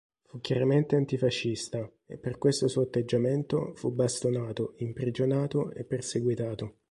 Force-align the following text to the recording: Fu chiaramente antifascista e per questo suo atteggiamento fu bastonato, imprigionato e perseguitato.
Fu 0.23 0.39
chiaramente 0.39 0.95
antifascista 0.95 1.87
e 2.07 2.17
per 2.17 2.39
questo 2.39 2.67
suo 2.67 2.81
atteggiamento 2.81 3.73
fu 3.75 3.91
bastonato, 3.91 4.73
imprigionato 4.77 5.69
e 5.73 5.83
perseguitato. 5.83 6.77